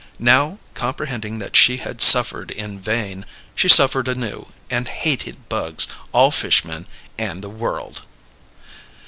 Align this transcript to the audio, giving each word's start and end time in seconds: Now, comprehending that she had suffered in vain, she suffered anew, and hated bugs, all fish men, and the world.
Now, 0.17 0.57
comprehending 0.73 1.37
that 1.37 1.55
she 1.55 1.77
had 1.77 2.01
suffered 2.01 2.49
in 2.49 2.79
vain, 2.79 3.23
she 3.53 3.69
suffered 3.69 4.07
anew, 4.07 4.47
and 4.67 4.87
hated 4.87 5.47
bugs, 5.47 5.87
all 6.11 6.31
fish 6.31 6.65
men, 6.65 6.87
and 7.19 7.43
the 7.43 7.49
world. 7.49 8.01